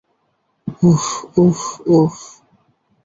[0.83, 1.05] উহ,
[1.37, 1.61] উহ,
[1.89, 2.13] উহ।